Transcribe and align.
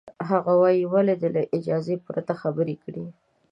هغه 0.29 0.53
وایي، 0.61 0.83
ولې 0.93 1.15
دې 1.21 1.29
له 1.35 1.41
اجازې 1.57 1.95
پرته 2.05 2.33
خبرې 2.41 2.75
کړې؟ 2.83 3.05